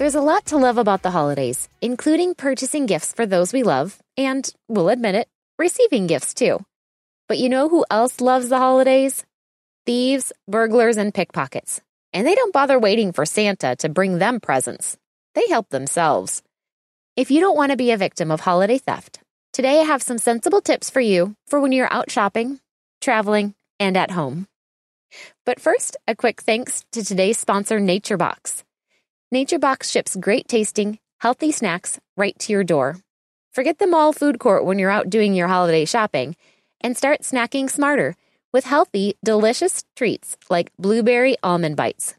[0.00, 3.98] There's a lot to love about the holidays, including purchasing gifts for those we love,
[4.16, 5.28] and, we'll admit it,
[5.58, 6.64] receiving gifts too.
[7.28, 9.26] But you know who else loves the holidays?
[9.84, 11.82] Thieves, burglars, and pickpockets.
[12.14, 14.96] And they don't bother waiting for Santa to bring them presents.
[15.34, 16.42] They help themselves.
[17.14, 19.20] If you don't want to be a victim of holiday theft,
[19.52, 22.58] today I have some sensible tips for you for when you're out shopping,
[23.02, 24.46] traveling, and at home.
[25.44, 28.62] But first, a quick thanks to today's sponsor, NatureBox.
[29.32, 32.96] NatureBox ships great tasting, healthy snacks right to your door.
[33.52, 36.34] Forget the mall food court when you're out doing your holiday shopping
[36.80, 38.16] and start snacking smarter
[38.52, 42.14] with healthy, delicious treats like blueberry almond bites.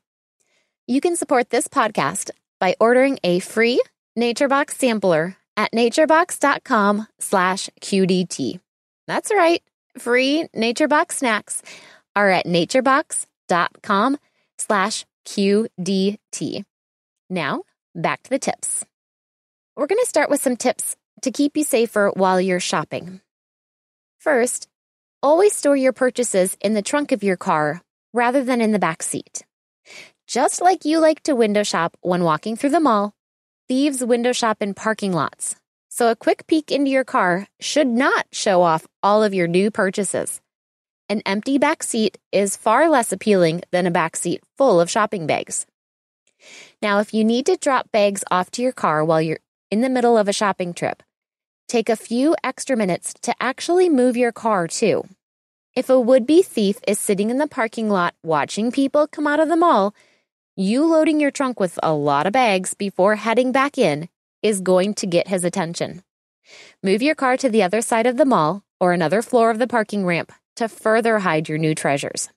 [0.88, 3.82] You can support this podcast by ordering a free
[4.18, 8.60] NatureBox sampler at naturebox.com slash QDT.
[9.08, 9.62] That's right.
[9.98, 11.62] Free NatureBox snacks
[12.16, 14.18] are at naturebox.com
[14.58, 16.64] slash QDT.
[17.32, 17.64] Now,
[17.96, 18.86] back to the tips.
[19.78, 23.22] We're going to start with some tips to keep you safer while you're shopping.
[24.20, 24.68] First,
[25.24, 27.82] always store your purchases in the trunk of your car
[28.14, 29.44] rather than in the back seat.
[30.28, 33.14] Just like you like to window shop when walking through the mall,
[33.70, 35.56] thieves window shop in parking lots.
[35.88, 39.72] So a quick peek into your car should not show off all of your new
[39.72, 40.42] purchases.
[41.08, 45.28] An empty back seat is far less appealing than a back seat full of shopping
[45.28, 45.66] bags.
[46.82, 49.40] Now, if you need to drop bags off to your car while you're
[49.70, 51.04] in the middle of a shopping trip,
[51.68, 55.04] take a few extra minutes to actually move your car too.
[55.76, 59.40] If a would be thief is sitting in the parking lot watching people come out
[59.40, 59.96] of the mall,
[60.58, 64.10] you loading your trunk with a lot of bags before heading back in
[64.44, 66.04] is going to get his attention.
[66.84, 69.68] Move your car to the other side of the mall or another floor of the
[69.68, 72.30] parking ramp to further hide your new treasures.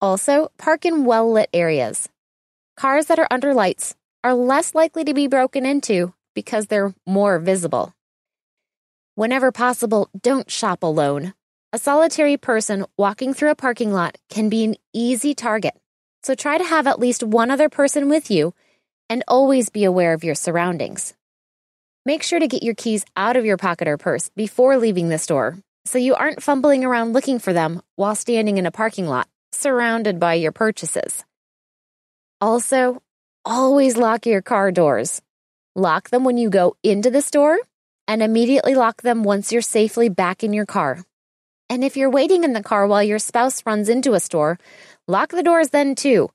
[0.00, 2.08] Also, park in well lit areas.
[2.76, 7.38] Cars that are under lights are less likely to be broken into because they're more
[7.38, 7.94] visible.
[9.14, 11.34] Whenever possible, don't shop alone.
[11.72, 15.74] A solitary person walking through a parking lot can be an easy target,
[16.24, 18.54] so try to have at least one other person with you
[19.08, 21.14] and always be aware of your surroundings.
[22.04, 25.18] Make sure to get your keys out of your pocket or purse before leaving the
[25.18, 29.28] store so you aren't fumbling around looking for them while standing in a parking lot
[29.52, 31.24] surrounded by your purchases.
[32.44, 33.00] Also,
[33.46, 35.22] always lock your car doors.
[35.74, 37.56] Lock them when you go into the store
[38.06, 41.02] and immediately lock them once you're safely back in your car.
[41.70, 44.58] And if you're waiting in the car while your spouse runs into a store,
[45.08, 46.28] lock the doors then too.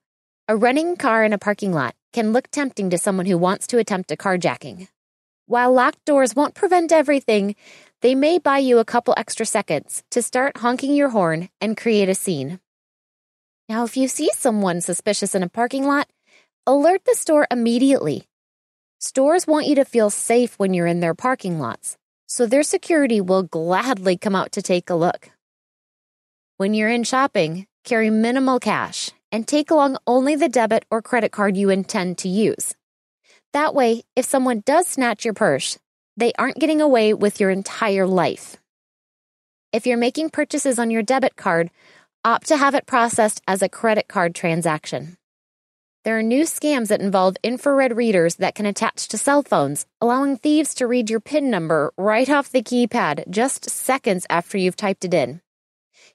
[0.48, 3.78] A running car in a parking lot can look tempting to someone who wants to
[3.78, 4.88] attempt a carjacking.
[5.46, 7.56] While locked doors won't prevent everything,
[8.02, 12.10] they may buy you a couple extra seconds to start honking your horn and create
[12.10, 12.60] a scene.
[13.70, 16.10] Now, if you see someone suspicious in a parking lot,
[16.66, 18.26] alert the store immediately
[19.02, 21.98] Stores want you to feel safe when you're in their parking lots,
[22.28, 25.30] so their security will gladly come out to take a look.
[26.58, 31.32] When you're in shopping, carry minimal cash and take along only the debit or credit
[31.32, 32.76] card you intend to use.
[33.54, 35.80] That way, if someone does snatch your purse,
[36.18, 38.58] they aren't getting away with your entire life.
[39.72, 41.72] If you're making purchases on your debit card,
[42.24, 45.18] opt to have it processed as a credit card transaction.
[46.06, 50.38] There are new scams that involve infrared readers that can attach to cell phones, allowing
[50.38, 55.06] thieves to read your PIN number right off the keypad just seconds after you've typed
[55.06, 55.42] it in.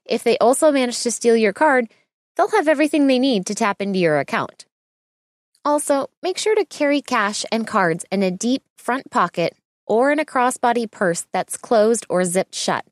[0.05, 1.89] If they also manage to steal your card,
[2.37, 4.67] they'll have everything they need to tap into your account.
[5.65, 9.57] Also, make sure to carry cash and cards in a deep front pocket
[9.87, 12.85] or in a crossbody purse that's closed or zipped shut.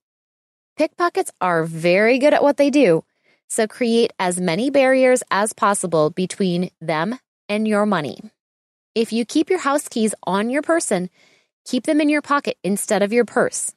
[0.77, 3.05] Pickpockets are very good at what they do,
[3.47, 8.19] so create as many barriers as possible between them and your money.
[8.95, 11.11] If you keep your house keys on your person,
[11.67, 13.75] keep them in your pocket instead of your purse.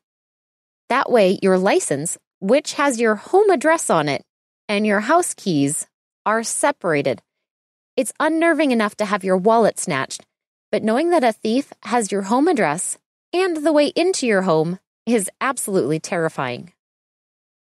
[0.87, 4.23] That way, your license, which has your home address on it,
[4.69, 5.87] and your house keys
[6.25, 7.21] are separated.
[7.97, 10.25] It's unnerving enough to have your wallet snatched,
[10.71, 12.97] but knowing that a thief has your home address
[13.33, 16.71] and the way into your home is absolutely terrifying.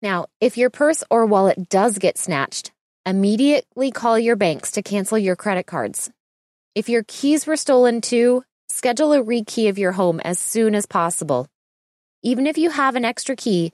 [0.03, 2.73] Now, if your purse or wallet does get snatched,
[3.07, 6.11] immediately call your banks to cancel your credit cards.
[6.75, 10.87] If your keys were stolen too, schedule a rekey of your home as soon as
[10.87, 11.47] possible.
[12.23, 13.73] Even if you have an extra key,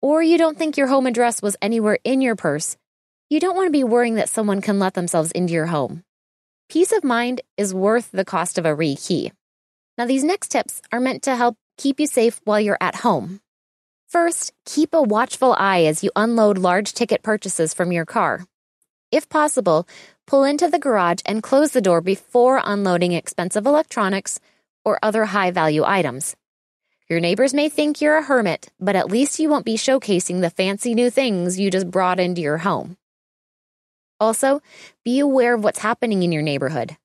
[0.00, 2.76] or you don't think your home address was anywhere in your purse,
[3.28, 6.04] you don't want to be worrying that someone can let themselves into your home.
[6.68, 9.32] Peace of mind is worth the cost of a rekey.
[9.96, 13.40] Now, these next tips are meant to help keep you safe while you're at home.
[14.08, 18.46] First, keep a watchful eye as you unload large ticket purchases from your car.
[19.12, 19.86] If possible,
[20.26, 24.40] pull into the garage and close the door before unloading expensive electronics
[24.82, 26.36] or other high value items.
[27.10, 30.48] Your neighbors may think you're a hermit, but at least you won't be showcasing the
[30.48, 32.96] fancy new things you just brought into your home.
[34.18, 34.62] Also,
[35.04, 36.96] be aware of what's happening in your neighborhood.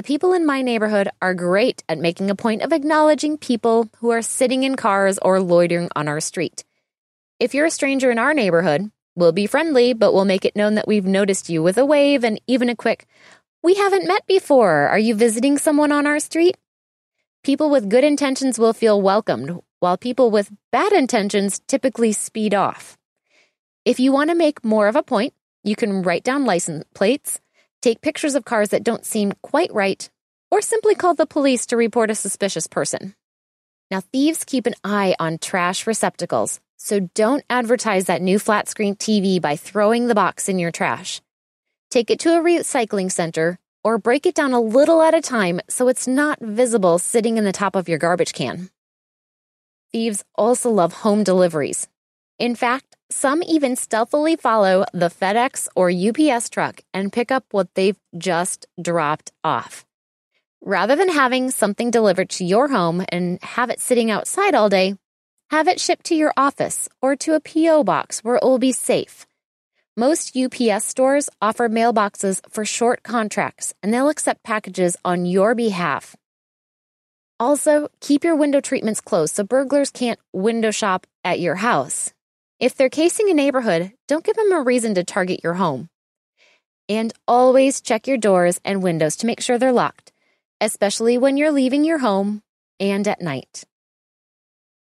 [0.00, 4.08] The people in my neighborhood are great at making a point of acknowledging people who
[4.08, 6.64] are sitting in cars or loitering on our street.
[7.38, 10.76] If you're a stranger in our neighborhood, we'll be friendly, but we'll make it known
[10.76, 13.06] that we've noticed you with a wave and even a quick,
[13.62, 14.88] We haven't met before.
[14.88, 16.56] Are you visiting someone on our street?
[17.44, 22.96] People with good intentions will feel welcomed, while people with bad intentions typically speed off.
[23.84, 27.38] If you want to make more of a point, you can write down license plates,
[27.80, 30.08] take pictures of cars that don't seem quite right,
[30.50, 33.14] or simply call the police to report a suspicious person.
[33.90, 38.94] Now, thieves keep an eye on trash receptacles, so don't advertise that new flat screen
[38.94, 41.20] TV by throwing the box in your trash.
[41.90, 45.60] Take it to a recycling center or break it down a little at a time
[45.68, 48.70] so it's not visible sitting in the top of your garbage can.
[49.92, 51.88] Thieves also love home deliveries.
[52.40, 57.74] In fact, some even stealthily follow the FedEx or UPS truck and pick up what
[57.74, 59.84] they've just dropped off.
[60.62, 64.94] Rather than having something delivered to your home and have it sitting outside all day,
[65.50, 67.84] have it shipped to your office or to a P.O.
[67.84, 69.26] box where it will be safe.
[69.94, 76.16] Most UPS stores offer mailboxes for short contracts and they'll accept packages on your behalf.
[77.38, 82.14] Also, keep your window treatments closed so burglars can't window shop at your house.
[82.60, 85.88] If they're casing a neighborhood, don't give them a reason to target your home.
[86.90, 90.12] And always check your doors and windows to make sure they're locked,
[90.60, 92.42] especially when you're leaving your home
[92.78, 93.64] and at night.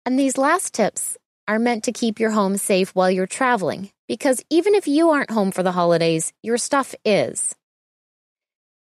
[0.06, 1.18] And these last tips
[1.48, 5.32] are meant to keep your home safe while you're traveling, because even if you aren't
[5.32, 7.56] home for the holidays, your stuff is.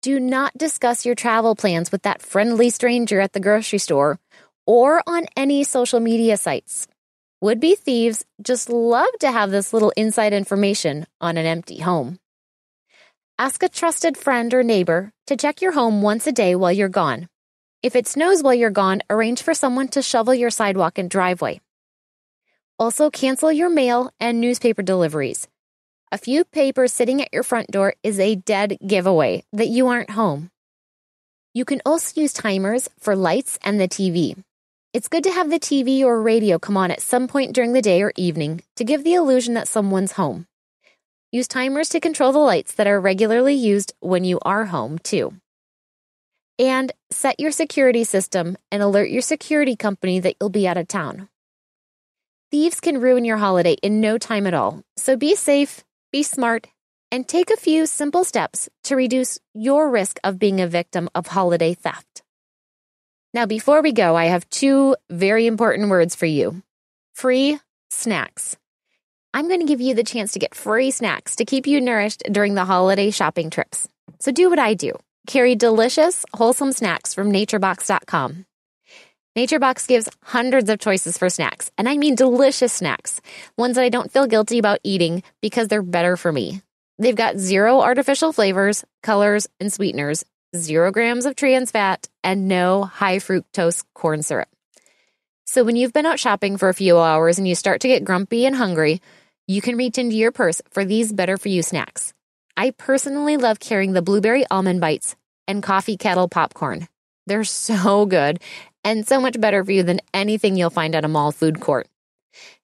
[0.01, 4.19] Do not discuss your travel plans with that friendly stranger at the grocery store
[4.65, 6.87] or on any social media sites.
[7.43, 12.19] Would be thieves just love to have this little inside information on an empty home.
[13.39, 16.87] Ask a trusted friend or neighbor to check your home once a day while you're
[16.87, 17.27] gone.
[17.81, 21.61] If it snows while you're gone, arrange for someone to shovel your sidewalk and driveway.
[22.77, 25.47] Also, cancel your mail and newspaper deliveries.
[26.11, 30.11] A few papers sitting at your front door is a dead giveaway that you aren't
[30.11, 30.51] home.
[31.55, 34.43] You can also use timers for lights and the TV.
[34.93, 37.81] It's good to have the TV or radio come on at some point during the
[37.81, 40.47] day or evening to give the illusion that someone's home.
[41.31, 45.33] Use timers to control the lights that are regularly used when you are home, too.
[46.59, 50.89] And set your security system and alert your security company that you'll be out of
[50.89, 51.29] town.
[52.51, 56.67] Thieves can ruin your holiday in no time at all, so be safe, be smart,
[57.13, 61.27] and take a few simple steps to reduce your risk of being a victim of
[61.27, 62.20] holiday theft.
[63.33, 66.61] Now, before we go, I have two very important words for you
[67.13, 68.57] free snacks.
[69.33, 72.23] I'm going to give you the chance to get free snacks to keep you nourished
[72.29, 73.87] during the holiday shopping trips.
[74.19, 74.93] So do what I do
[75.27, 78.45] carry delicious, wholesome snacks from naturebox.com.
[79.37, 83.21] NatureBox gives hundreds of choices for snacks, and I mean delicious snacks,
[83.57, 86.61] ones that I don't feel guilty about eating because they're better for me.
[86.99, 92.83] They've got zero artificial flavors, colors, and sweeteners, zero grams of trans fat, and no
[92.83, 94.49] high fructose corn syrup.
[95.45, 98.05] So when you've been out shopping for a few hours and you start to get
[98.05, 99.01] grumpy and hungry,
[99.47, 102.13] you can reach into your purse for these better for you snacks.
[102.55, 105.15] I personally love carrying the blueberry almond bites
[105.47, 106.87] and coffee kettle popcorn.
[107.27, 108.39] They're so good
[108.83, 111.87] and so much better for you than anything you'll find at a mall food court.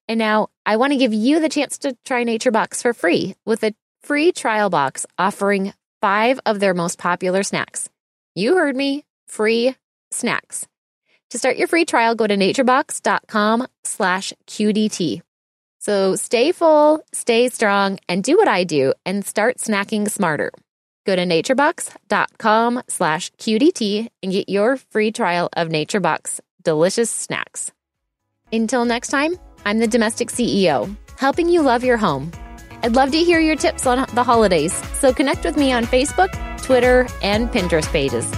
[0.08, 3.62] And now I want to give you the chance to try NatureBox for free with
[3.62, 7.88] a free trial box offering five of their most popular snacks.
[8.34, 9.74] You heard me, free
[10.10, 10.66] snacks.
[11.30, 15.20] To start your free trial, go to naturebox.com slash QDT.
[15.80, 20.52] So stay full, stay strong, and do what I do and start snacking smarter.
[21.06, 27.72] Go to naturebox.com slash QDT and get your free trial of NatureBox delicious snacks.
[28.52, 32.32] Until next time, I'm the domestic CEO, helping you love your home
[32.82, 36.30] I'd love to hear your tips on the holidays, so connect with me on Facebook,
[36.62, 38.30] Twitter, and Pinterest pages.